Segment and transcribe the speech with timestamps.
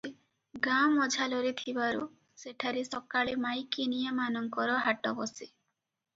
[0.67, 2.07] ଗାଁ ମଝାଲରେ ଥିବାରୁ
[2.45, 5.45] ସେଠାରେ ସକାଳେ ମାଈକିନିଆ ମାନଙ୍କର ହାଟ ବସେ।